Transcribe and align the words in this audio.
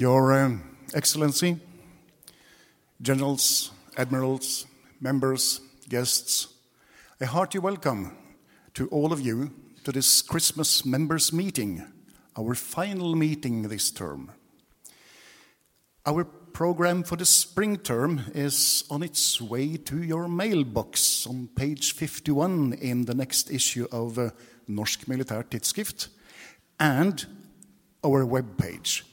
Your 0.00 0.32
um, 0.32 0.62
Excellency, 0.94 1.60
Generals, 3.02 3.70
Admirals, 3.98 4.66
members, 4.98 5.60
guests, 5.90 6.54
a 7.20 7.26
hearty 7.26 7.58
welcome 7.58 8.16
to 8.72 8.88
all 8.88 9.12
of 9.12 9.20
you 9.20 9.50
to 9.84 9.92
this 9.92 10.22
Christmas 10.22 10.86
members 10.86 11.34
meeting, 11.34 11.84
our 12.34 12.54
final 12.54 13.14
meeting 13.14 13.68
this 13.68 13.90
term. 13.90 14.32
Our 16.06 16.24
program 16.24 17.02
for 17.02 17.16
the 17.16 17.26
spring 17.26 17.76
term 17.76 18.22
is 18.34 18.84
on 18.90 19.02
its 19.02 19.38
way 19.38 19.76
to 19.76 20.02
your 20.02 20.28
mailbox 20.28 21.26
on 21.26 21.50
page 21.54 21.92
51 21.92 22.72
in 22.80 23.04
the 23.04 23.14
next 23.14 23.50
issue 23.50 23.86
of 23.92 24.18
uh, 24.18 24.30
Norsk 24.66 25.04
Militær 25.04 25.44
Tidsskrift 25.44 26.08
and 26.78 27.26
our 28.02 28.24
web 28.24 28.56
page. 28.56 29.04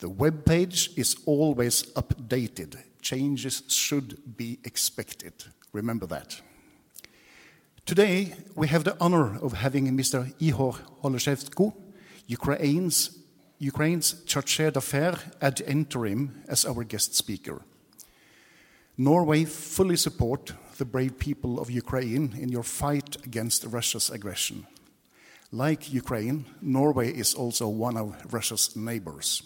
The 0.00 0.08
web 0.08 0.46
page 0.46 0.90
is 0.96 1.14
always 1.26 1.82
updated. 1.92 2.82
Changes 3.02 3.62
should 3.68 4.36
be 4.36 4.58
expected. 4.64 5.34
Remember 5.74 6.06
that. 6.06 6.40
Today, 7.84 8.34
we 8.54 8.68
have 8.68 8.84
the 8.84 8.96
honor 8.98 9.38
of 9.38 9.52
having 9.52 9.94
Mr. 9.94 10.32
Ihor 10.40 10.78
Holovchenko, 11.02 11.74
Ukraine's, 12.26 13.18
Ukraine's 13.58 14.14
chargé 14.24 14.72
d'affaires 14.72 15.18
ad 15.42 15.60
interim, 15.66 16.44
as 16.48 16.64
our 16.64 16.82
guest 16.82 17.14
speaker. 17.14 17.60
Norway 18.96 19.44
fully 19.44 19.96
support 19.96 20.54
the 20.78 20.86
brave 20.86 21.18
people 21.18 21.60
of 21.60 21.70
Ukraine 21.70 22.34
in 22.40 22.48
your 22.48 22.62
fight 22.62 23.16
against 23.26 23.66
Russia's 23.66 24.08
aggression. 24.08 24.66
Like 25.52 25.92
Ukraine, 25.92 26.46
Norway 26.62 27.12
is 27.12 27.34
also 27.34 27.68
one 27.68 27.98
of 27.98 28.32
Russia's 28.32 28.74
neighbors. 28.74 29.42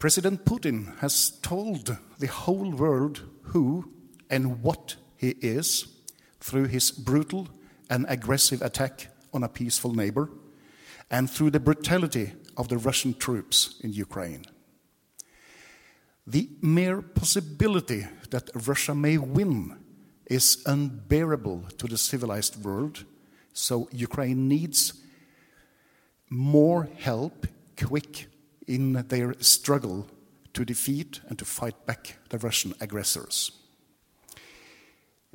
President 0.00 0.46
Putin 0.46 0.96
has 1.00 1.30
told 1.42 1.98
the 2.18 2.26
whole 2.26 2.70
world 2.70 3.20
who 3.42 3.92
and 4.30 4.62
what 4.62 4.96
he 5.18 5.36
is 5.42 5.88
through 6.40 6.68
his 6.68 6.90
brutal 6.90 7.48
and 7.90 8.06
aggressive 8.08 8.62
attack 8.62 9.08
on 9.34 9.42
a 9.42 9.48
peaceful 9.48 9.92
neighbor 9.92 10.30
and 11.10 11.28
through 11.28 11.50
the 11.50 11.60
brutality 11.60 12.32
of 12.56 12.68
the 12.68 12.78
Russian 12.78 13.12
troops 13.12 13.78
in 13.84 13.92
Ukraine. 13.92 14.46
The 16.26 16.48
mere 16.62 17.02
possibility 17.02 18.06
that 18.30 18.48
Russia 18.54 18.94
may 18.94 19.18
win 19.18 19.76
is 20.24 20.62
unbearable 20.64 21.64
to 21.76 21.86
the 21.86 21.98
civilized 21.98 22.64
world, 22.64 23.04
so 23.52 23.86
Ukraine 23.92 24.48
needs 24.48 24.94
more 26.30 26.88
help, 26.96 27.46
quick, 27.76 28.28
in 28.66 28.92
their 29.08 29.34
struggle 29.40 30.06
to 30.54 30.64
defeat 30.64 31.20
and 31.28 31.38
to 31.38 31.44
fight 31.44 31.86
back 31.86 32.16
the 32.28 32.38
Russian 32.38 32.74
aggressors. 32.80 33.52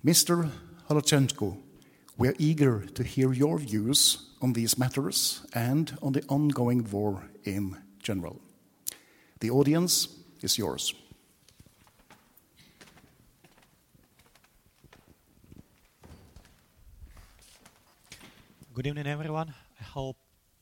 Mr. 0.05 0.49
Holovchenko, 0.89 1.57
we're 2.17 2.35
eager 2.37 2.85
to 2.93 3.03
hear 3.03 3.33
your 3.33 3.57
views 3.57 4.29
on 4.41 4.53
these 4.53 4.77
matters 4.77 5.45
and 5.53 5.97
on 6.01 6.13
the 6.13 6.23
ongoing 6.29 6.89
war 6.91 7.29
in 7.43 7.77
general. 8.01 8.39
The 9.39 9.49
audience 9.49 10.07
is 10.41 10.57
yours. 10.57 10.93
Good 18.73 18.87
evening, 18.87 19.07
everyone. 19.07 19.53
I 19.79 19.83
hope 19.83 20.17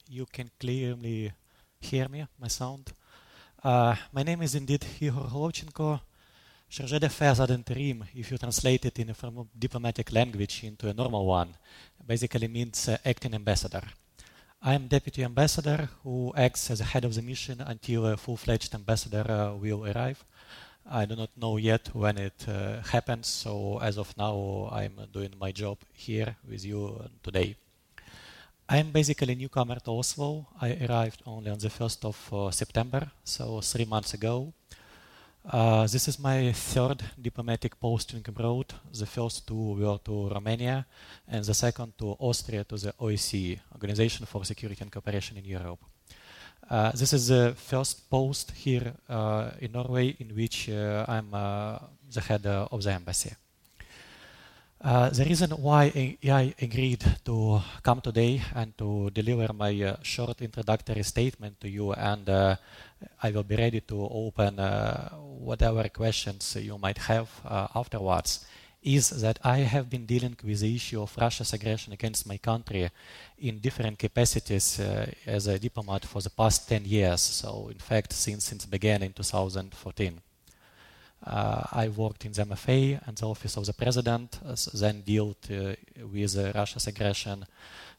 you 0.07 0.25
can 0.28 0.50
clearly 0.59 1.34
hear 1.83 2.07
me, 2.09 2.25
my 2.39 2.47
sound. 2.47 2.94
Uh, 3.63 3.95
my 4.11 4.23
name 4.23 4.41
is 4.41 4.55
indeed 4.55 4.85
Ihor 5.01 5.99
ad 7.39 7.51
interim, 7.51 8.03
if 8.16 8.31
you 8.31 8.38
translate 8.38 8.85
it 8.85 8.99
in 8.99 9.09
a 9.09 9.13
form 9.13 9.38
of 9.38 9.47
diplomatic 9.57 10.11
language 10.11 10.63
into 10.63 10.89
a 10.89 10.94
normal 10.94 11.25
one, 11.25 11.53
basically 12.07 12.47
means 12.47 12.88
uh, 12.88 12.97
acting 13.05 13.33
ambassador. 13.35 13.83
I 14.61 14.73
am 14.73 14.88
deputy 14.88 15.23
ambassador 15.23 15.89
who 16.03 16.33
acts 16.35 16.71
as 16.71 16.79
head 16.79 17.05
of 17.05 17.13
the 17.13 17.21
mission 17.21 17.61
until 17.61 18.07
a 18.07 18.17
full-fledged 18.17 18.73
ambassador 18.73 19.29
uh, 19.29 19.53
will 19.55 19.85
arrive. 19.85 20.23
I 20.89 21.05
do 21.05 21.15
not 21.15 21.29
know 21.38 21.57
yet 21.57 21.89
when 21.94 22.17
it 22.17 22.45
uh, 22.47 22.81
happens, 22.81 23.27
so 23.27 23.79
as 23.81 23.97
of 23.97 24.15
now, 24.17 24.69
I'm 24.71 24.95
doing 25.11 25.33
my 25.39 25.51
job 25.51 25.77
here 25.94 26.35
with 26.50 26.65
you 26.65 27.09
today. 27.21 27.55
I 28.69 28.78
am 28.78 28.91
basically 28.91 29.34
a 29.34 29.35
newcomer 29.35 29.75
to 29.79 29.91
Oslo. 29.91 30.47
I 30.62 30.78
arrived 30.85 31.22
only 31.25 31.51
on 31.51 31.59
the 31.59 31.68
1st 31.69 32.06
of 32.06 32.34
uh, 32.34 32.51
September, 32.51 33.12
so 33.24 33.59
three 33.59 33.85
months 33.85 34.13
ago. 34.13 34.53
Uh, 35.46 35.85
this 35.88 36.07
is 36.07 36.18
my 36.18 36.53
third 36.53 37.03
diplomatic 37.22 37.78
posting 37.78 38.24
abroad. 38.25 38.74
The 38.97 39.06
first 39.06 39.46
two 39.46 39.75
were 39.75 40.00
to 40.06 40.29
Romania, 40.29 40.85
and 41.28 41.44
the 41.44 41.53
second 41.53 41.97
to 41.97 42.16
Austria, 42.19 42.63
to 42.63 42.78
the 42.78 42.94
OSCE, 42.94 43.59
Organization 43.74 44.25
for 44.25 44.46
Security 44.46 44.81
and 44.81 44.91
Cooperation 44.91 45.38
in 45.38 45.44
Europe. 45.44 45.83
Uh, 46.69 46.92
this 46.92 47.12
is 47.12 47.27
the 47.27 47.54
first 47.57 48.09
post 48.09 48.51
here 48.51 48.94
uh, 49.09 49.51
in 49.59 49.74
Norway 49.74 50.16
in 50.19 50.33
which 50.33 50.69
uh, 50.69 51.04
I'm 51.09 51.33
uh, 51.33 51.80
the 52.09 52.21
head 52.21 52.45
of 52.45 52.81
the 52.81 52.92
embassy. 52.94 53.36
Uh, 54.83 55.09
the 55.12 55.24
reason 55.24 55.50
why 55.51 56.18
I 56.25 56.53
agreed 56.62 57.06
to 57.24 57.62
come 57.81 58.01
today 58.01 58.41
and 58.53 58.77
to 58.77 59.09
deliver 59.12 59.53
my 59.53 59.81
uh, 59.81 59.95
short 60.01 60.41
introductory 60.41 61.03
statement 61.03 61.62
to 61.62 61.69
you, 61.69 61.94
and 61.94 62.27
uh, 62.27 62.57
I 63.21 63.31
will 63.31 63.44
be 63.44 63.56
ready 63.56 63.80
to 63.80 64.09
open 64.12 64.59
uh, 64.59 65.07
whatever 65.39 65.88
questions 65.88 66.57
you 66.59 66.77
might 66.77 66.97
have 66.97 67.30
uh, 67.45 67.68
afterwards, 67.74 68.45
is 68.81 69.09
that 69.21 69.39
I 69.41 69.59
have 69.59 69.89
been 69.89 70.06
dealing 70.06 70.35
with 70.44 70.59
the 70.59 70.75
issue 70.75 71.01
of 71.01 71.15
Russia's 71.18 71.53
aggression 71.53 71.94
against 71.94 72.27
my 72.27 72.35
country 72.35 72.89
in 73.39 73.59
different 73.59 73.97
capacities 73.97 74.81
uh, 74.81 75.09
as 75.25 75.47
a 75.47 75.57
diplomat 75.57 76.03
for 76.03 76.21
the 76.21 76.30
past 76.30 76.68
10 76.68 76.83
years. 76.83 77.21
So, 77.21 77.69
in 77.69 77.80
fact, 77.80 78.12
since 78.12 78.44
since 78.44 78.65
began 78.65 79.01
in 79.01 79.13
2014. 79.13 80.19
Uh, 81.25 81.63
I 81.71 81.87
worked 81.87 82.25
in 82.25 82.33
the 82.33 82.43
MFA 82.43 82.99
and 83.07 83.15
the 83.15 83.27
Office 83.27 83.57
of 83.57 83.65
the 83.65 83.73
President, 83.73 84.39
uh, 84.45 84.55
then 84.73 85.01
dealt 85.01 85.49
uh, 85.49 85.75
with 86.11 86.35
Russia's 86.53 86.87
aggression 86.87 87.45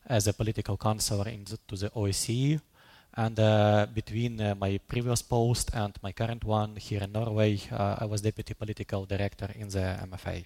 as 0.07 0.27
a 0.27 0.33
political 0.33 0.77
counselor 0.77 1.25
to 1.25 1.77
the 1.77 1.91
OSCE. 1.91 2.61
And 3.17 3.39
uh, 3.39 3.87
between 3.95 4.41
uh, 4.41 4.55
my 4.57 4.79
previous 4.89 5.23
post 5.23 5.71
and 5.73 5.97
my 6.03 6.13
current 6.13 6.45
one 6.45 6.77
here 6.77 7.03
in 7.03 7.13
Norway, 7.13 7.61
uh, 7.71 7.97
I 8.01 8.07
was 8.07 8.21
deputy 8.21 8.55
political 8.55 9.05
director 9.05 9.49
in 9.55 9.69
the 9.69 9.99
MFA. 10.11 10.45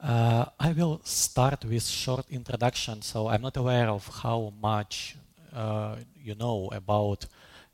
Uh, 0.00 0.44
I 0.60 0.72
will 0.72 1.00
start 1.02 1.64
with 1.64 1.84
short 1.84 2.26
introduction. 2.30 3.02
So 3.02 3.28
I'm 3.28 3.42
not 3.42 3.56
aware 3.56 3.88
of 3.88 4.06
how 4.22 4.52
much 4.60 5.16
uh, 5.52 5.96
you 6.22 6.34
know 6.34 6.68
about 6.72 7.26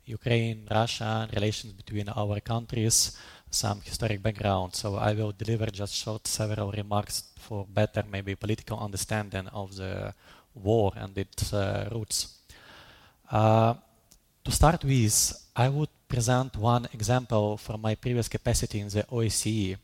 Ukraine, 0.05 0.67
Russia, 0.71 1.27
relations 1.33 1.73
between 1.73 2.07
our 2.09 2.39
countries, 2.39 3.17
some 3.49 3.81
historic 3.81 4.21
background. 4.21 4.75
So 4.75 4.95
I 4.95 5.13
will 5.13 5.31
deliver 5.31 5.67
just 5.67 5.93
short 5.93 6.27
several 6.27 6.71
remarks 6.71 7.23
for 7.37 7.65
better 7.65 8.03
maybe 8.09 8.35
political 8.35 8.79
understanding 8.79 9.47
of 9.47 9.75
the 9.75 10.13
war 10.53 10.93
and 10.95 11.17
its 11.17 11.53
uh, 11.53 11.89
roots. 11.91 12.35
Uh, 13.31 13.73
to 14.43 14.51
start 14.51 14.83
with, 14.83 15.33
I 15.55 15.69
would 15.69 15.89
present 16.07 16.55
one 16.57 16.87
example 16.93 17.57
from 17.57 17.81
my 17.81 17.95
previous 17.95 18.27
capacity 18.27 18.79
in 18.79 18.89
the 18.89 19.03
OSCE. 19.03 19.77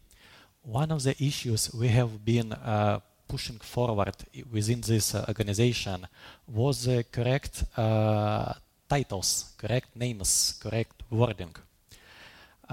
One 0.63 0.91
of 0.91 1.01
the 1.03 1.15
issues 1.23 1.73
we 1.73 1.87
have 1.87 2.23
been 2.23 2.53
uh, 2.53 2.99
pushing 3.27 3.57
forward 3.57 4.15
within 4.51 4.81
this 4.81 5.15
organization 5.15 6.07
was 6.47 6.83
the 6.83 7.03
correct 7.11 7.63
uh, 7.77 8.53
titles, 8.87 9.53
correct 9.57 9.95
names, 9.95 10.59
correct 10.61 11.03
wording. 11.09 11.55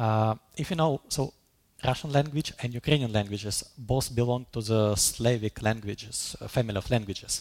Uh, 0.05 0.35
if 0.57 0.67
you 0.71 0.77
know, 0.77 0.93
so 1.09 1.21
Russian 1.85 2.11
language 2.19 2.51
and 2.61 2.69
Ukrainian 2.83 3.13
languages 3.19 3.57
both 3.77 4.07
belong 4.21 4.43
to 4.55 4.61
the 4.71 4.83
Slavic 4.95 5.57
languages, 5.69 6.17
family 6.57 6.79
of 6.83 6.87
languages, 6.97 7.33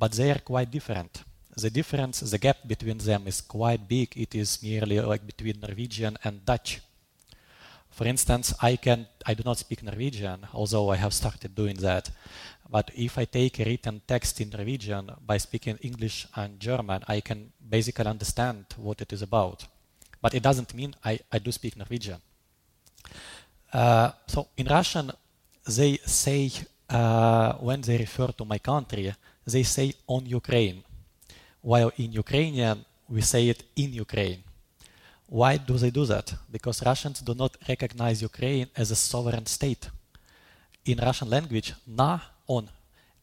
but 0.00 0.10
they 0.12 0.30
are 0.34 0.42
quite 0.52 0.70
different 0.78 1.12
the 1.60 1.70
difference, 1.70 2.20
the 2.20 2.38
gap 2.38 2.58
between 2.66 2.98
them 2.98 3.26
is 3.26 3.40
quite 3.40 3.88
big. 3.88 4.16
It 4.16 4.34
is 4.34 4.62
nearly 4.62 5.00
like 5.00 5.26
between 5.26 5.60
Norwegian 5.60 6.16
and 6.24 6.44
Dutch. 6.44 6.80
For 7.90 8.06
instance, 8.06 8.54
I 8.62 8.76
can 8.76 9.06
I 9.26 9.34
do 9.34 9.42
not 9.44 9.58
speak 9.58 9.82
Norwegian, 9.82 10.46
although 10.54 10.90
I 10.90 10.96
have 10.96 11.12
started 11.12 11.54
doing 11.54 11.76
that. 11.76 12.10
But 12.70 12.90
if 12.94 13.18
I 13.18 13.24
take 13.24 13.58
a 13.58 13.64
written 13.64 14.00
text 14.06 14.40
in 14.40 14.50
Norwegian 14.50 15.10
by 15.26 15.38
speaking 15.38 15.78
English 15.82 16.26
and 16.36 16.60
German, 16.60 17.02
I 17.08 17.20
can 17.20 17.52
basically 17.68 18.06
understand 18.06 18.66
what 18.76 19.00
it 19.00 19.12
is 19.12 19.22
about. 19.22 19.64
But 20.20 20.34
it 20.34 20.42
doesn't 20.42 20.74
mean 20.74 20.94
I, 21.04 21.18
I 21.30 21.38
do 21.38 21.52
speak 21.52 21.76
Norwegian. 21.76 22.20
Uh, 23.72 24.10
so 24.26 24.48
in 24.56 24.66
Russian, 24.66 25.12
they 25.66 25.98
say 26.04 26.50
uh, 26.88 27.52
when 27.54 27.80
they 27.82 27.98
refer 27.98 28.28
to 28.28 28.44
my 28.44 28.58
country, 28.58 29.14
they 29.46 29.62
say 29.62 29.92
on 30.06 30.26
Ukraine 30.26 30.82
while 31.60 31.92
in 31.96 32.12
Ukrainian 32.12 32.84
we 33.08 33.20
say 33.20 33.48
it 33.48 33.64
in 33.76 33.92
Ukraine. 33.92 34.42
Why 35.26 35.56
do 35.58 35.76
they 35.76 35.90
do 35.90 36.04
that? 36.06 36.32
Because 36.50 36.82
Russians 36.82 37.20
do 37.20 37.34
not 37.34 37.56
recognize 37.68 38.22
Ukraine 38.22 38.68
as 38.76 38.90
a 38.90 38.96
sovereign 38.96 39.46
state. 39.46 39.88
In 40.84 40.98
Russian 40.98 41.28
language, 41.28 41.74
na, 41.86 42.20
on, 42.46 42.70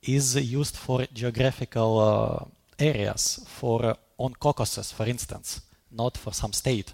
is 0.01 0.35
used 0.35 0.77
for 0.77 1.05
geographical 1.11 1.91
uh, 1.99 2.45
areas, 2.77 3.43
for 3.47 3.85
uh, 3.85 3.95
on 4.17 4.33
Caucasus, 4.33 4.91
for 4.91 5.07
instance, 5.07 5.61
not 5.95 6.17
for 6.17 6.33
some 6.33 6.53
state. 6.53 6.93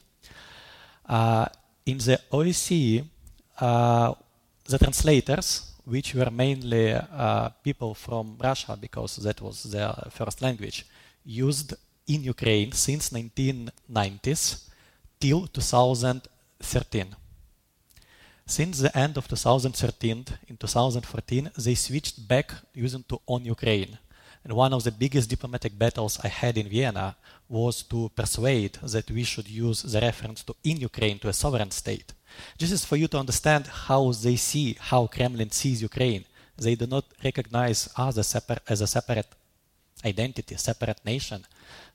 Uh, 1.05 1.45
in 1.85 1.97
the 1.97 2.19
OSCE, 2.31 3.03
uh, 3.59 4.13
the 4.65 4.77
translators, 4.77 5.73
which 5.85 6.13
were 6.13 6.29
mainly 6.31 6.93
uh, 6.93 7.49
people 7.63 7.93
from 7.93 8.37
Russia 8.41 8.77
because 8.79 9.17
that 9.17 9.41
was 9.41 9.63
their 9.63 9.93
first 10.11 10.41
language, 10.41 10.85
used 11.25 11.73
in 12.07 12.23
Ukraine 12.23 12.71
since 12.71 13.09
1990s 13.09 14.67
till 15.19 15.47
2013. 15.47 17.15
Since 18.45 18.79
the 18.79 18.97
end 18.97 19.17
of 19.17 19.27
2013, 19.27 20.25
in 20.47 20.57
2014, 20.57 21.51
they 21.57 21.75
switched 21.75 22.27
back 22.27 22.53
using 22.73 23.03
to 23.03 23.21
on 23.25 23.45
Ukraine. 23.45 23.97
And 24.43 24.53
one 24.53 24.73
of 24.73 24.83
the 24.83 24.91
biggest 24.91 25.29
diplomatic 25.29 25.77
battles 25.77 26.19
I 26.23 26.27
had 26.27 26.57
in 26.57 26.67
Vienna 26.67 27.15
was 27.47 27.83
to 27.83 28.09
persuade 28.15 28.79
that 28.81 29.11
we 29.11 29.23
should 29.23 29.47
use 29.47 29.83
the 29.83 30.01
reference 30.01 30.43
to 30.43 30.55
in 30.63 30.77
Ukraine 30.77 31.19
to 31.19 31.29
a 31.29 31.33
sovereign 31.33 31.71
state. 31.71 32.13
This 32.57 32.71
is 32.71 32.85
for 32.85 32.95
you 32.95 33.07
to 33.09 33.19
understand 33.19 33.67
how 33.67 34.11
they 34.11 34.37
see, 34.37 34.77
how 34.79 35.07
Kremlin 35.07 35.51
sees 35.51 35.81
Ukraine. 35.81 36.25
They 36.57 36.75
do 36.75 36.87
not 36.87 37.05
recognize 37.23 37.89
us 37.97 38.35
as 38.67 38.81
a 38.81 38.87
separate 38.87 39.27
identity, 40.03 40.55
separate 40.57 41.05
nation, 41.05 41.45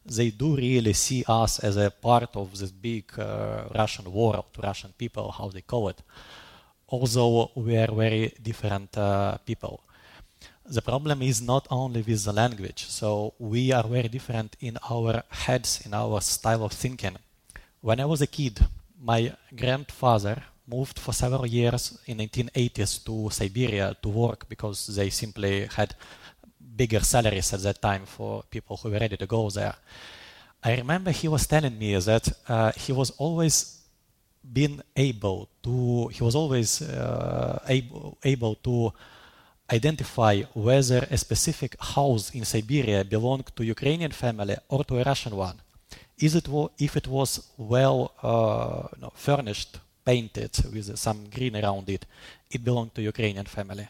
they 0.06 0.31
do 0.31 0.56
really 0.56 0.93
see 0.93 1.25
us 1.26 1.58
as 1.58 1.76
a 1.76 1.90
part 1.90 2.37
of 2.37 2.56
this 2.56 2.70
big 2.70 3.04
uh, 3.19 3.64
Russian 3.75 4.12
world, 4.12 4.46
Russian 4.62 4.93
people, 4.96 5.31
how 5.32 5.48
they 5.48 5.62
call 5.62 5.88
it, 5.88 6.00
although 6.88 7.50
we 7.56 7.76
are 7.76 7.93
very 7.93 8.32
different 8.40 8.96
uh, 8.96 9.37
people. 9.38 9.81
The 10.68 10.82
problem 10.82 11.22
is 11.22 11.40
not 11.40 11.68
only 11.70 12.02
with 12.02 12.24
the 12.24 12.32
language, 12.32 12.86
so 12.88 13.34
we 13.38 13.70
are 13.70 13.86
very 13.86 14.08
different 14.08 14.56
in 14.60 14.76
our 14.90 15.22
heads, 15.28 15.80
in 15.86 15.94
our 15.94 16.20
style 16.20 16.64
of 16.64 16.72
thinking. 16.72 17.16
When 17.80 18.00
I 18.00 18.04
was 18.04 18.20
a 18.20 18.26
kid, 18.26 18.58
my 19.00 19.32
grandfather 19.54 20.42
moved 20.66 20.98
for 20.98 21.12
several 21.12 21.46
years 21.46 21.96
in 22.06 22.18
1980s 22.18 23.04
to 23.04 23.30
Siberia 23.30 23.96
to 24.02 24.08
work 24.08 24.48
because 24.48 24.88
they 24.88 25.08
simply 25.10 25.66
had 25.66 25.94
bigger 26.76 27.00
salaries 27.00 27.52
at 27.52 27.62
that 27.62 27.80
time 27.80 28.04
for 28.04 28.42
people 28.50 28.76
who 28.76 28.90
were 28.90 28.98
ready 28.98 29.16
to 29.16 29.26
go 29.26 29.48
there. 29.48 29.76
I 30.64 30.74
remember 30.78 31.12
he 31.12 31.28
was 31.28 31.46
telling 31.46 31.78
me 31.78 31.96
that 31.96 32.28
uh, 32.48 32.72
he 32.72 32.90
was 32.92 33.10
always 33.19 33.82
been 34.52 34.82
able 34.96 35.48
to 35.62 36.08
he 36.08 36.22
was 36.24 36.34
always 36.34 36.82
uh, 36.82 37.62
able, 37.69 38.19
able 38.24 38.56
to 38.56 38.92
identify 39.70 40.42
whether 40.54 41.06
a 41.10 41.18
specific 41.18 41.76
house 41.80 42.30
in 42.30 42.44
Siberia 42.44 43.04
belonged 43.04 43.50
to 43.56 43.64
Ukrainian 43.64 44.12
family 44.12 44.56
or 44.68 44.84
to 44.84 44.98
a 44.98 45.02
Russian 45.02 45.34
one. 45.36 45.60
Is 46.18 46.34
it 46.34 46.48
if 46.78 46.96
it 46.96 47.06
was 47.08 47.30
well 47.58 48.12
uh, 48.22 48.88
know, 49.00 49.12
furnished, 49.14 49.78
painted 50.04 50.52
with 50.72 50.96
some 50.98 51.28
green 51.34 51.56
around 51.56 51.88
it, 51.90 52.06
it 52.50 52.64
belonged 52.64 52.94
to 52.94 53.02
Ukrainian 53.02 53.46
family 53.46 53.88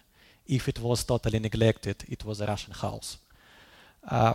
if 0.48 0.68
it 0.68 0.78
was 0.78 1.04
totally 1.04 1.38
neglected, 1.38 2.04
it 2.08 2.24
was 2.24 2.40
a 2.40 2.46
Russian 2.46 2.72
house. 2.72 3.18
Uh, 4.08 4.34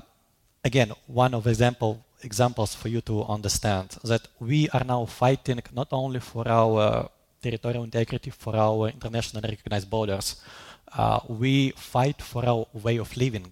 again, 0.64 0.92
one 1.08 1.34
of 1.34 1.48
example 1.48 2.04
examples 2.24 2.76
for 2.76 2.88
you 2.88 3.02
to 3.02 3.24
understand 3.24 3.98
that 4.04 4.28
we 4.40 4.70
are 4.70 4.84
now 4.84 5.06
fighting 5.06 5.60
not 5.74 5.88
only 5.92 6.20
for 6.20 6.48
our 6.48 7.10
territorial 7.42 7.84
integrity, 7.84 8.30
for 8.30 8.56
our 8.56 8.90
internationally 8.90 9.50
recognized 9.50 9.90
borders, 9.90 10.36
uh, 10.98 11.20
we 11.28 11.72
fight 11.72 12.22
for 12.22 12.46
our 12.46 12.66
way 12.74 12.98
of 12.98 13.16
living. 13.16 13.52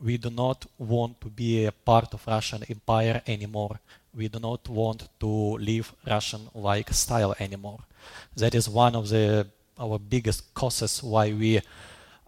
We 0.00 0.16
do 0.16 0.30
not 0.30 0.66
want 0.78 1.20
to 1.20 1.28
be 1.28 1.66
a 1.66 1.72
part 1.72 2.14
of 2.14 2.26
Russian 2.26 2.62
empire 2.68 3.22
anymore. 3.26 3.80
We 4.14 4.28
do 4.28 4.38
not 4.38 4.68
want 4.68 5.08
to 5.20 5.26
live 5.58 5.92
Russian-like 6.06 6.92
style 6.92 7.34
anymore. 7.38 7.80
That 8.36 8.54
is 8.54 8.68
one 8.68 8.96
of 8.96 9.08
the 9.08 9.46
our 9.78 9.98
biggest 9.98 10.52
causes 10.54 11.02
why 11.02 11.32
we 11.32 11.60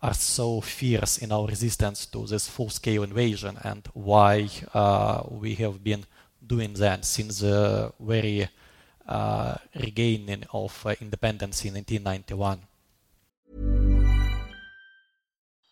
are 0.02 0.14
so 0.14 0.60
fierce 0.60 1.18
in 1.18 1.30
our 1.30 1.46
resistance 1.46 2.06
to 2.06 2.26
this 2.26 2.48
full-scale 2.48 3.02
invasion 3.02 3.58
and 3.62 3.86
why 3.92 4.48
uh, 4.74 5.22
we 5.30 5.54
have 5.54 5.84
been 5.84 6.04
doing 6.44 6.72
that 6.74 7.04
since 7.04 7.40
the 7.40 7.92
very 8.00 8.48
uh, 9.06 9.54
regaining 9.76 10.44
of 10.52 10.84
uh, 10.86 10.94
independence 11.00 11.64
in 11.64 11.74
1991. 11.74 12.58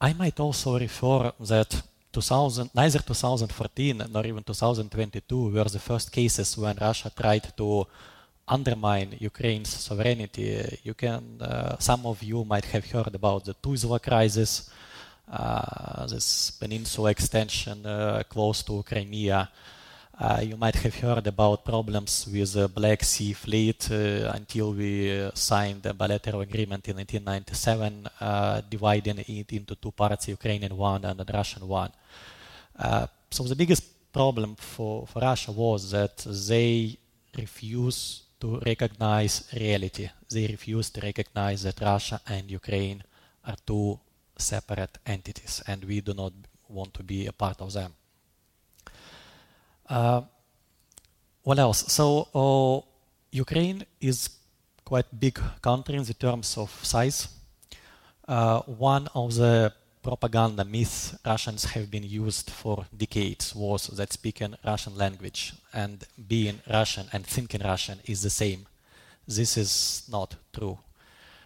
I 0.00 0.12
might 0.12 0.38
also 0.38 0.78
refer 0.78 1.32
that 1.40 1.82
2000, 2.12 2.70
neither 2.72 3.00
2014 3.00 4.04
nor 4.10 4.26
even 4.26 4.44
2022 4.44 5.50
were 5.50 5.64
the 5.64 5.80
first 5.80 6.12
cases 6.12 6.56
when 6.56 6.76
Russia 6.80 7.10
tried 7.10 7.52
to 7.56 7.84
undermine 8.46 9.16
Ukraine's 9.18 9.70
sovereignty. 9.70 10.78
You 10.84 10.94
can, 10.94 11.42
uh, 11.42 11.78
some 11.80 12.06
of 12.06 12.22
you 12.22 12.44
might 12.44 12.66
have 12.66 12.88
heard 12.90 13.12
about 13.12 13.44
the 13.44 13.54
Tuzla 13.54 14.00
crisis, 14.00 14.70
uh, 15.30 16.06
this 16.06 16.52
peninsula 16.52 17.10
extension 17.10 17.84
uh, 17.84 18.22
close 18.28 18.62
to 18.62 18.84
Crimea. 18.84 19.50
Uh, 20.20 20.40
you 20.42 20.56
might 20.56 20.74
have 20.74 20.96
heard 20.96 21.24
about 21.28 21.64
problems 21.64 22.26
with 22.26 22.52
the 22.52 22.66
Black 22.66 23.04
Sea 23.04 23.32
Fleet 23.34 23.88
uh, 23.92 24.32
until 24.34 24.72
we 24.72 25.30
signed 25.32 25.80
the 25.84 25.94
bilateral 25.94 26.40
agreement 26.40 26.88
in 26.88 26.96
1997, 26.96 28.08
uh, 28.20 28.60
dividing 28.68 29.18
it 29.20 29.52
into 29.52 29.76
two 29.76 29.92
parts, 29.92 30.26
Ukrainian 30.26 30.76
one 30.76 31.04
and 31.04 31.20
the 31.20 31.32
Russian 31.32 31.68
one. 31.68 31.92
so 33.30 33.44
the 33.44 33.54
biggest 33.54 33.84
problem 34.12 34.56
for, 34.56 35.06
for 35.06 35.20
Russia 35.20 35.52
was 35.52 35.92
that 35.92 36.16
they 36.48 36.98
refused 37.36 38.40
to 38.40 38.58
recognize 38.66 39.48
reality. 39.54 40.10
They 40.28 40.48
refuse 40.48 40.90
to 40.90 41.00
recognize 41.00 41.62
that 41.62 41.80
Russia 41.80 42.20
and 42.26 42.50
Ukraine 42.50 43.04
are 43.46 43.56
two 43.64 44.00
separate 44.36 44.98
entities, 45.06 45.62
and 45.68 45.84
we 45.84 46.00
do 46.00 46.12
not 46.12 46.32
want 46.68 46.92
to 46.94 47.04
be 47.04 47.26
a 47.26 47.32
part 47.32 47.60
of 47.60 47.72
them. 47.72 47.92
Uh, 49.88 50.22
what 51.42 51.58
else? 51.58 51.90
So 51.92 52.28
uh, 52.34 52.86
Ukraine 53.32 53.84
is 54.00 54.28
quite 54.84 55.06
big 55.18 55.40
country 55.62 55.96
in 55.96 56.04
the 56.04 56.14
terms 56.14 56.56
of 56.58 56.70
size. 56.84 57.28
Uh, 58.26 58.60
one 58.60 59.08
of 59.14 59.34
the 59.34 59.72
propaganda 60.02 60.64
myths 60.64 61.14
Russians 61.24 61.64
have 61.64 61.90
been 61.90 62.04
used 62.04 62.50
for 62.50 62.86
decades 62.96 63.54
was 63.54 63.86
that 63.88 64.12
speaking 64.12 64.54
Russian 64.64 64.96
language 64.96 65.54
and 65.72 66.04
being 66.28 66.60
Russian 66.70 67.06
and 67.12 67.26
thinking 67.26 67.62
Russian 67.62 67.98
is 68.04 68.22
the 68.22 68.30
same. 68.30 68.66
This 69.26 69.56
is 69.56 70.04
not 70.10 70.36
true. 70.52 70.78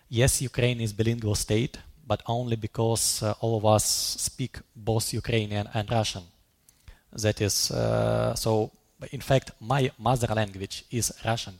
Yes, 0.09 0.43
Ukraine 0.43 0.81
is 0.81 0.93
bilingual 0.93 1.35
state, 1.35 1.79
but 2.07 2.23
only 2.27 2.57
because 2.57 3.23
uh, 3.23 3.35
all 3.41 3.57
of 3.57 3.65
us 3.65 3.85
speak 4.29 4.59
both 4.77 5.13
Ukrainian 5.13 5.69
and 5.73 5.91
Russian. 5.91 6.25
That 7.13 7.41
is, 7.41 7.71
uh, 7.71 8.35
so 8.35 8.71
in 9.11 9.21
fact, 9.21 9.51
my 9.61 9.91
mother 9.99 10.35
language 10.35 10.85
is 10.91 11.13
Russian 11.25 11.55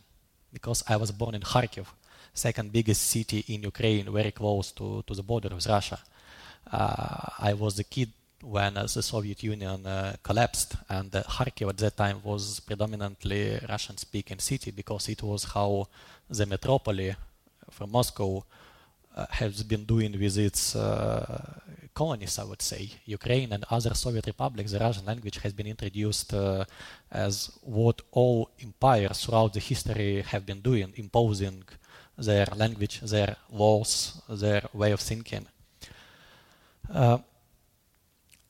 because 0.53 0.83
I 0.89 0.97
was 0.97 1.11
born 1.11 1.35
in 1.35 1.43
Kharkiv, 1.43 1.87
second 2.33 2.73
biggest 2.73 3.03
city 3.03 3.45
in 3.49 3.63
Ukraine, 3.63 4.11
very 4.13 4.31
close 4.31 4.73
to, 4.73 5.03
to 5.07 5.15
the 5.15 5.23
border 5.23 5.49
with 5.55 5.67
Russia. 5.67 5.99
Uh, 6.71 7.27
I 7.39 7.53
was 7.55 7.79
a 7.79 7.85
kid 7.85 8.11
when 8.43 8.77
uh, 8.77 8.83
the 8.83 9.03
Soviet 9.03 9.43
Union 9.43 9.87
uh, 9.87 10.17
collapsed, 10.23 10.77
and 10.89 11.11
Kharkiv 11.11 11.69
at 11.69 11.79
that 11.79 11.97
time 11.97 12.21
was 12.23 12.61
predominantly 12.61 13.59
Russian-speaking 13.69 14.39
city 14.39 14.71
because 14.71 15.09
it 15.09 15.23
was 15.23 15.45
how 15.45 15.89
the 16.29 16.47
metropolis 16.47 17.15
from 17.71 17.93
Moscow 17.93 18.45
uh, 19.15 19.27
has 19.31 19.63
been 19.63 19.85
doing 19.85 20.13
with 20.13 20.39
its 20.39 20.75
uh, 20.75 21.61
colonies, 21.95 22.39
I 22.39 22.45
would 22.45 22.63
say. 22.63 22.91
Ukraine 23.05 23.53
and 23.53 23.65
other 23.71 23.95
Soviet 23.95 24.27
republics, 24.27 24.73
the 24.73 24.79
Russian 24.79 25.07
language 25.07 25.39
has 25.39 25.53
been 25.53 25.67
introduced 25.67 26.33
uh, 26.35 26.65
as 27.11 27.51
what 27.63 28.03
all 28.13 28.51
empires 28.61 29.25
throughout 29.25 29.53
the 29.53 29.61
history 29.61 30.23
have 30.23 30.45
been 30.47 30.61
doing, 30.61 30.93
imposing 30.97 31.65
their 32.17 32.47
language, 32.57 33.01
their 33.01 33.37
laws, 33.51 34.21
their 34.29 34.63
way 34.73 34.93
of 34.93 35.01
thinking. 35.01 35.47
Uh, 36.93 37.19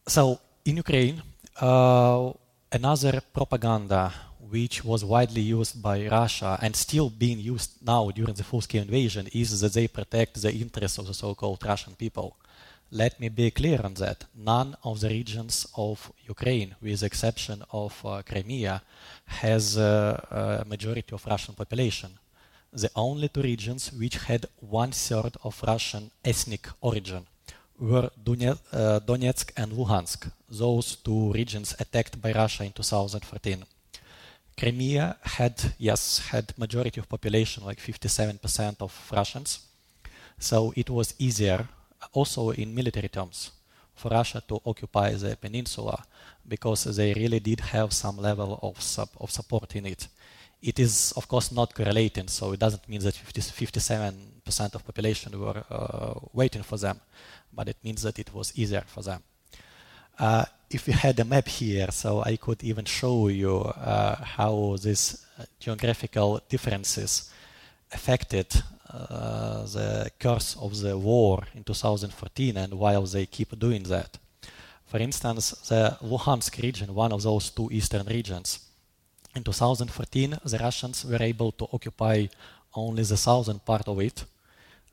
so 0.06 0.40
in 0.64 0.76
Ukraine, 0.76 1.22
uh, 1.60 2.32
another 2.70 3.20
propaganda 3.32 4.12
which 4.50 4.84
was 4.84 5.02
widely 5.04 5.40
used 5.40 5.80
by 5.82 6.06
Russia 6.06 6.58
and 6.60 6.76
still 6.76 7.08
being 7.08 7.38
used 7.38 7.70
now 7.82 8.10
during 8.10 8.34
the 8.34 8.44
full-scale 8.44 8.82
invasion 8.82 9.26
is 9.32 9.60
that 9.60 9.72
they 9.72 9.88
protect 9.88 10.42
the 10.42 10.52
interests 10.52 10.98
of 10.98 11.06
the 11.06 11.14
so-called 11.14 11.64
Russian 11.64 11.94
people. 11.94 12.36
Let 12.94 13.18
me 13.18 13.30
be 13.30 13.50
clear 13.50 13.80
on 13.82 13.94
that. 13.94 14.26
None 14.36 14.76
of 14.84 15.00
the 15.00 15.08
regions 15.08 15.66
of 15.78 16.12
Ukraine, 16.28 16.74
with 16.82 17.00
the 17.00 17.06
exception 17.06 17.62
of 17.72 17.92
uh, 18.04 18.20
Crimea, 18.20 18.82
has 19.24 19.78
a 19.78 20.62
majority 20.68 21.14
of 21.14 21.24
Russian 21.24 21.54
population. 21.54 22.10
The 22.70 22.90
only 22.94 23.28
two 23.28 23.40
regions 23.40 23.90
which 23.94 24.16
had 24.16 24.44
one-third 24.60 25.38
of 25.42 25.62
Russian 25.66 26.10
ethnic 26.22 26.68
origin 26.82 27.24
were 27.78 28.10
uh, 28.10 29.00
Donetsk 29.08 29.52
and 29.56 29.72
Luhansk, 29.72 30.30
those 30.50 30.96
two 30.96 31.32
regions 31.32 31.74
attacked 31.80 32.20
by 32.20 32.32
Russia 32.32 32.64
in 32.64 32.72
2014. 32.72 33.64
Crimea 34.58 35.16
had, 35.22 35.72
yes, 35.78 36.18
had 36.28 36.52
majority 36.58 37.00
of 37.00 37.08
population, 37.08 37.64
like 37.64 37.78
57% 37.78 38.82
of 38.82 39.10
Russians. 39.10 39.60
So 40.38 40.74
it 40.76 40.90
was 40.90 41.14
easier, 41.18 41.68
also 42.12 42.50
in 42.50 42.74
military 42.74 43.08
terms, 43.08 43.50
for 43.94 44.10
Russia 44.10 44.42
to 44.48 44.60
occupy 44.64 45.12
the 45.12 45.36
peninsula 45.36 46.02
because 46.48 46.84
they 46.96 47.12
really 47.14 47.40
did 47.40 47.60
have 47.60 47.92
some 47.92 48.16
level 48.16 48.58
of, 48.62 48.80
sub, 48.80 49.08
of 49.20 49.30
support 49.30 49.76
in 49.76 49.86
it. 49.86 50.08
It 50.60 50.78
is, 50.78 51.12
of 51.16 51.26
course, 51.28 51.52
not 51.52 51.74
correlating, 51.74 52.28
so 52.28 52.52
it 52.52 52.60
doesn't 52.60 52.88
mean 52.88 53.00
that 53.00 53.14
50, 53.14 53.40
57% 53.40 54.74
of 54.74 54.84
population 54.84 55.38
were 55.40 55.64
uh, 55.70 56.14
waiting 56.32 56.62
for 56.62 56.76
them 56.78 57.00
but 57.52 57.68
it 57.68 57.76
means 57.84 58.02
that 58.02 58.18
it 58.18 58.32
was 58.34 58.52
easier 58.56 58.82
for 58.86 59.02
them. 59.02 59.22
Uh, 60.18 60.44
if 60.70 60.86
we 60.86 60.92
had 60.92 61.18
a 61.20 61.24
map 61.24 61.48
here, 61.48 61.90
so 61.90 62.22
I 62.22 62.36
could 62.36 62.62
even 62.62 62.84
show 62.84 63.28
you 63.28 63.58
uh, 63.58 64.16
how 64.16 64.76
these 64.82 65.24
uh, 65.38 65.44
geographical 65.60 66.40
differences 66.48 67.30
affected 67.92 68.46
uh, 68.92 69.62
the 69.64 70.10
course 70.20 70.56
of 70.60 70.80
the 70.80 70.96
war 70.96 71.44
in 71.54 71.64
2014 71.64 72.56
and 72.56 72.74
while 72.74 73.02
they 73.02 73.26
keep 73.26 73.58
doing 73.58 73.82
that. 73.84 74.18
For 74.86 74.98
instance, 74.98 75.50
the 75.68 75.96
Luhansk 76.02 76.62
region, 76.62 76.94
one 76.94 77.12
of 77.12 77.22
those 77.22 77.50
two 77.50 77.68
eastern 77.72 78.06
regions, 78.06 78.60
in 79.34 79.42
2014 79.42 80.38
the 80.44 80.58
Russians 80.58 81.04
were 81.04 81.22
able 81.22 81.52
to 81.52 81.66
occupy 81.72 82.26
only 82.74 83.02
the 83.02 83.16
southern 83.16 83.58
part 83.58 83.88
of 83.88 84.00
it 84.00 84.24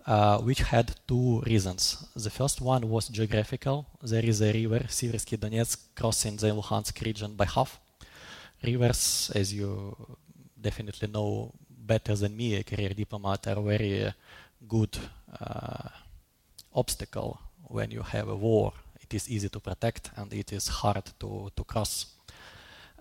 uh, 0.06 0.40
which 0.40 0.60
had 0.60 0.96
two 1.08 1.42
reasons. 1.42 2.04
The 2.16 2.30
first 2.30 2.62
one 2.62 2.90
was 2.90 3.10
geographical. 3.10 3.86
There 4.02 4.26
is 4.26 4.42
a 4.42 4.52
river, 4.52 4.80
Siversky 4.88 5.38
Donetsk, 5.38 5.78
crossing 5.96 6.36
the 6.38 6.48
Luhansk 6.48 7.00
region 7.06 7.36
by 7.36 7.46
half. 7.46 7.80
Rivers, 8.64 9.32
as 9.36 9.54
you 9.54 9.96
definitely 10.60 11.08
know 11.10 11.54
better 11.94 12.16
than 12.22 12.38
me, 12.42 12.48
a 12.56 12.64
career 12.64 12.94
diplomat, 13.02 13.48
are 13.48 13.62
very 13.76 14.14
good 14.76 14.94
uh, 15.42 15.90
obstacle 16.74 17.32
when 17.76 17.92
you 17.92 18.02
have 18.02 18.28
a 18.30 18.36
war. 18.36 18.74
It 19.02 19.12
is 19.14 19.30
easy 19.30 19.50
to 19.50 19.60
protect 19.60 20.04
and 20.18 20.32
it 20.34 20.50
is 20.54 20.68
hard 20.82 21.06
to, 21.22 21.52
to 21.56 21.64
cross. 21.64 21.94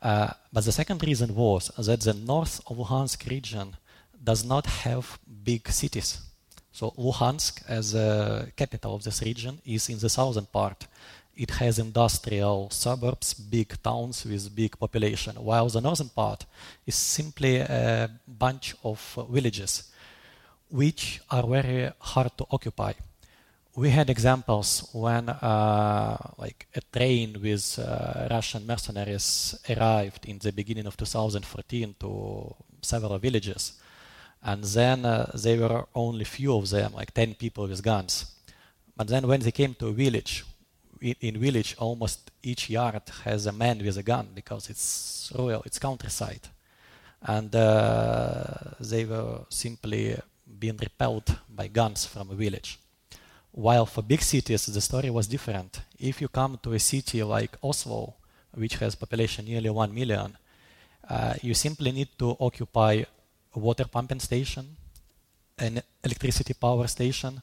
Uh, 0.02 0.30
but 0.52 0.64
the 0.64 0.73
second 0.80 1.02
reason 1.11 1.35
was 1.35 1.71
that 1.76 2.00
the 2.00 2.14
north 2.14 2.61
of 2.66 2.76
Luhansk 2.78 3.28
region 3.28 3.76
does 4.30 4.42
not 4.45 4.64
have 4.85 5.18
big 5.45 5.68
cities 5.68 6.11
so 6.78 6.92
Luhansk, 6.97 7.62
as 7.66 7.95
a 7.95 8.52
capital 8.54 8.95
of 8.95 9.02
this 9.02 9.21
region, 9.23 9.61
is 9.64 9.88
in 9.88 9.99
the 9.99 10.09
southern 10.09 10.47
part. 10.47 10.87
It 11.38 11.50
has 11.52 11.78
industrial 11.78 12.68
suburbs, 12.71 13.33
big 13.33 13.80
towns 13.80 14.25
with 14.25 14.54
big 14.54 14.76
population, 14.78 15.37
while 15.37 15.68
the 15.68 15.80
northern 15.80 16.09
part 16.09 16.45
is 16.85 16.97
simply 16.97 17.59
a 17.59 18.11
bunch 18.26 18.75
of 18.83 18.99
villages, 19.30 19.85
which 20.68 21.21
are 21.30 21.47
very 21.47 21.92
hard 22.00 22.37
to 22.38 22.47
occupy. 22.50 22.92
We 23.76 23.90
had 23.90 24.11
examples 24.11 24.90
when, 24.92 25.28
uh, 25.28 26.16
like, 26.38 26.66
a 26.75 26.80
train 26.80 27.40
with 27.40 27.78
uh, 27.78 28.26
Russian 28.28 28.66
mercenaries 28.66 29.54
arrived 29.71 30.26
in 30.26 30.38
the 30.38 30.50
beginning 30.50 30.88
of 30.88 30.97
2014 30.97 31.95
to 32.00 32.54
several 32.83 33.16
villages 33.18 33.75
and 34.42 34.62
then 34.64 35.04
uh, 35.04 35.30
there 35.35 35.59
were 35.61 35.87
only 35.95 36.25
few 36.25 36.54
of 36.57 36.71
them, 36.71 36.92
like 36.95 37.12
10 37.12 37.35
people 37.35 37.66
with 37.66 37.83
guns. 37.83 38.26
But 38.97 39.09
then 39.09 39.26
when 39.26 39.40
they 39.40 39.52
came 39.52 39.75
to 39.75 39.88
a 39.88 39.92
village, 39.92 40.45
in, 41.00 41.40
village 41.40 41.76
almost 41.78 42.31
each 42.43 42.71
yard 42.71 43.02
has 43.25 43.47
a 43.47 43.52
man 43.52 43.78
with 43.78 43.97
a 43.97 44.02
gun 44.02 44.28
because 44.35 44.71
it's 44.71 45.33
rural, 45.37 45.62
it's 45.64 45.78
countryside. 45.78 46.49
And 47.23 47.55
uh, 47.55 48.45
they 48.81 49.05
were 49.05 49.40
simply 49.49 50.17
being 50.59 50.76
repelled 50.76 51.37
by 51.49 51.69
guns 51.69 52.07
from 52.07 52.31
a 52.31 52.35
village. 52.35 52.78
While 53.52 53.87
for 53.87 54.02
big 54.02 54.23
cities, 54.23 54.67
the 54.67 54.81
story 54.81 55.11
was 55.11 55.26
different. 55.26 55.81
If 55.99 56.21
you 56.21 56.28
come 56.28 56.59
to 56.62 56.75
a 56.75 56.78
city 56.78 57.23
like 57.23 57.57
Oslo, 57.62 58.14
which 58.55 58.76
has 58.76 58.95
population 58.95 59.47
nearly 59.47 59.71
1 59.71 59.95
million, 59.95 60.37
uh, 61.09 61.35
you 61.43 61.55
simply 61.55 61.90
need 61.90 62.09
to 62.19 62.37
occupy 62.38 63.05
a 63.55 63.59
water 63.59 63.85
pumping 63.85 64.21
station, 64.21 64.76
an 65.59 65.83
electricity 66.05 66.55
power 66.55 66.87
station, 66.87 67.43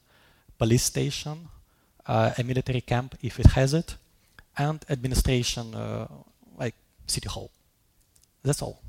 police 0.57 0.83
station, 0.83 1.49
a 2.07 2.43
military 2.43 2.81
camp 2.81 3.15
if 3.21 3.39
it 3.39 3.47
has 3.47 3.73
it, 3.73 3.95
and 4.57 4.85
administration 4.89 5.73
uh, 5.75 6.07
like 6.57 6.75
city 7.07 7.29
hall. 7.29 7.49
That's 8.43 8.61
all. 8.61 8.81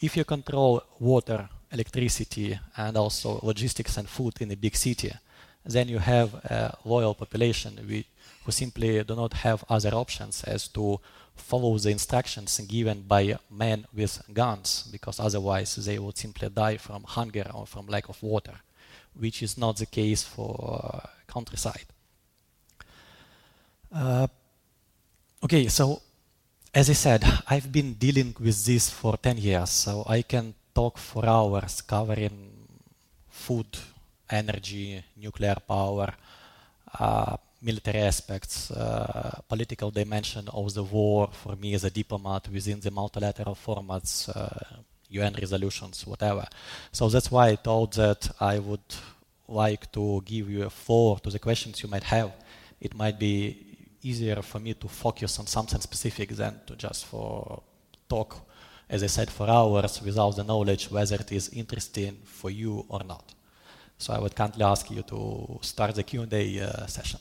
If 0.00 0.16
you 0.16 0.24
control 0.24 0.82
water, 0.98 1.48
electricity, 1.70 2.58
and 2.76 2.96
also 2.96 3.40
logistics 3.42 3.96
and 3.96 4.08
food 4.08 4.34
in 4.40 4.50
a 4.50 4.56
big 4.56 4.76
city, 4.76 5.12
then 5.64 5.88
you 5.88 5.98
have 5.98 6.34
a 6.34 6.76
loyal 6.84 7.14
population 7.14 8.04
who 8.44 8.52
simply 8.52 9.02
do 9.04 9.14
not 9.14 9.32
have 9.32 9.64
other 9.68 9.94
options 9.94 10.44
as 10.44 10.68
to 10.68 11.00
follow 11.34 11.78
the 11.78 11.90
instructions 11.90 12.58
given 12.60 13.02
by 13.02 13.36
men 13.50 13.86
with 13.94 14.22
guns, 14.32 14.88
because 14.92 15.18
otherwise 15.18 15.74
they 15.76 15.98
would 15.98 16.16
simply 16.16 16.48
die 16.48 16.76
from 16.76 17.02
hunger 17.04 17.50
or 17.54 17.66
from 17.66 17.86
lack 17.86 18.08
of 18.08 18.22
water, 18.22 18.54
which 19.18 19.42
is 19.42 19.56
not 19.56 19.76
the 19.76 19.86
case 19.86 20.22
for 20.22 20.54
uh, 20.82 21.08
countryside. 21.26 21.86
Uh, 23.94 24.26
okay, 25.44 25.68
so 25.68 26.02
as 26.74 26.90
I 26.90 26.94
said, 26.94 27.24
I've 27.46 27.70
been 27.70 27.94
dealing 27.94 28.34
with 28.40 28.64
this 28.66 28.90
for 28.90 29.16
10 29.16 29.38
years, 29.38 29.70
so 29.70 30.04
I 30.08 30.22
can 30.22 30.52
talk 30.74 30.98
for 30.98 31.24
hours 31.24 31.80
covering 31.80 32.50
food, 33.28 33.66
energy, 34.28 35.00
nuclear 35.16 35.54
power, 35.68 36.12
uh, 36.98 37.36
military 37.62 38.00
aspects, 38.00 38.72
uh, 38.72 39.38
political 39.48 39.92
dimension 39.92 40.48
of 40.48 40.74
the 40.74 40.82
war 40.82 41.28
for 41.30 41.54
me 41.54 41.74
as 41.74 41.84
a 41.84 41.90
diplomat 41.90 42.48
within 42.48 42.80
the 42.80 42.90
multilateral 42.90 43.54
formats, 43.54 44.28
UN 45.10 45.36
uh, 45.36 45.38
resolutions, 45.40 46.04
whatever. 46.04 46.44
So 46.90 47.08
that's 47.08 47.30
why 47.30 47.50
I 47.50 47.56
thought 47.56 47.92
that 47.92 48.28
I 48.40 48.58
would 48.58 48.96
like 49.46 49.92
to 49.92 50.20
give 50.24 50.50
you 50.50 50.64
a 50.64 50.70
floor 50.70 51.20
to 51.20 51.30
the 51.30 51.38
questions 51.38 51.80
you 51.80 51.88
might 51.88 52.02
have. 52.02 52.32
It 52.80 52.92
might 52.96 53.20
be 53.20 53.73
easier 54.04 54.42
for 54.42 54.60
me 54.60 54.74
to 54.74 54.88
focus 54.88 55.38
on 55.38 55.46
something 55.46 55.80
specific 55.80 56.30
than 56.30 56.60
to 56.66 56.76
just 56.76 57.06
for 57.06 57.62
talk, 58.08 58.36
as 58.88 59.02
I 59.02 59.06
said, 59.08 59.30
for 59.30 59.48
hours 59.48 60.02
without 60.02 60.36
the 60.36 60.44
knowledge 60.44 60.90
whether 60.90 61.16
it 61.16 61.32
is 61.32 61.48
interesting 61.50 62.18
for 62.24 62.50
you 62.50 62.84
or 62.88 63.02
not. 63.04 63.34
So 63.98 64.12
I 64.12 64.18
would 64.18 64.34
kindly 64.34 64.64
ask 64.64 64.90
you 64.90 65.02
to 65.02 65.58
start 65.62 65.94
the 65.94 66.02
Q&A 66.02 66.60
uh, 66.60 66.86
session. 66.86 67.20